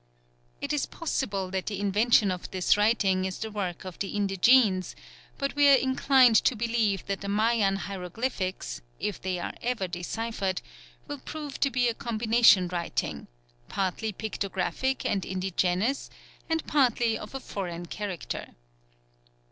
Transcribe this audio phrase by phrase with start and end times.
[0.61, 4.95] It is possible that the invention of this writing is the work of the indigenes,
[5.37, 10.63] but we are inclined to believe that the Mayan hieroglyphics, if they are ever deciphered,
[11.07, 13.27] will prove to be a combination writing
[13.67, 16.09] partly pictographic and indigenous
[16.49, 18.55] and partly of a foreign character.